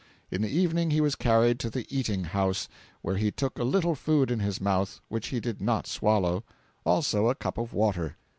[0.31, 2.67] In the evening he was carried to the eating house,
[3.03, 6.43] where he took a little food in his mouth which he did not swallow;
[6.83, 8.17] also a cup of water.